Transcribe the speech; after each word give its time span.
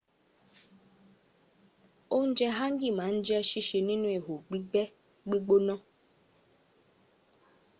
ounje 2.17 2.47
hangi 2.57 2.87
ma 2.97 3.05
n 3.13 3.15
je 3.25 3.37
sise 3.49 3.77
ninu 3.87 4.07
iho 4.17 4.33
gbigbe 4.47 4.83
gbigbona 5.29 5.75